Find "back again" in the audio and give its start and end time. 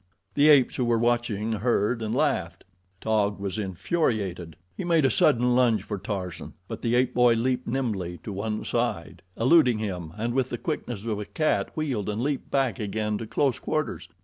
12.49-13.19